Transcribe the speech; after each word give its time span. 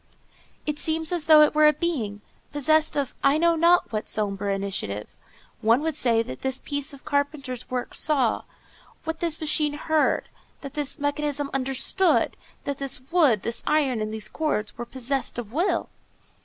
It 0.65 0.79
seems 0.79 1.11
as 1.11 1.27
though 1.27 1.41
it 1.41 1.53
were 1.53 1.67
a 1.67 1.73
being, 1.73 2.21
possessed 2.51 2.97
of 2.97 3.13
I 3.23 3.37
know 3.37 3.55
not 3.55 3.91
what 3.93 4.09
sombre 4.09 4.51
initiative; 4.51 5.15
one 5.61 5.81
would 5.81 5.93
say 5.93 6.23
that 6.23 6.41
this 6.41 6.59
piece 6.59 6.91
of 6.91 7.05
carpenter's 7.05 7.69
work 7.69 7.93
saw, 7.93 8.41
that 9.05 9.19
this 9.19 9.39
machine 9.39 9.73
heard, 9.73 10.27
that 10.61 10.73
this 10.73 10.97
mechanism 10.97 11.51
understood, 11.53 12.35
that 12.63 12.79
this 12.79 12.99
wood, 13.11 13.43
this 13.43 13.63
iron, 13.67 14.01
and 14.01 14.11
these 14.11 14.27
cords 14.27 14.75
were 14.75 14.87
possessed 14.87 15.37
of 15.37 15.53
will. 15.53 15.87